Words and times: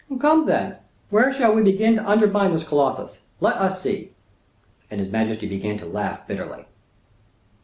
"Come, 0.17 0.47
then, 0.47 0.77
where 1.11 1.31
shall 1.31 1.53
we 1.53 1.61
begin 1.61 1.97
to 1.97 2.09
undermine 2.09 2.53
this 2.53 2.63
Colossus; 2.63 3.19
let 3.39 3.57
us 3.57 3.79
see;" 3.83 4.13
and 4.89 4.99
his 4.99 5.11
majesty 5.11 5.47
began 5.47 5.77
to 5.77 5.85
laugh 5.85 6.25
bitterly. 6.27 6.65